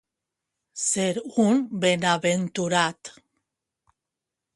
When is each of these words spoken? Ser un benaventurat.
Ser 0.83 1.09
un 1.43 1.61
benaventurat. 1.83 3.13